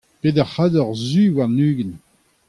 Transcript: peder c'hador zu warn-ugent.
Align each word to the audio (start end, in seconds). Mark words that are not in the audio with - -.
peder 0.21 0.47
c'hador 0.51 0.89
zu 1.09 1.23
warn-ugent. 1.35 1.95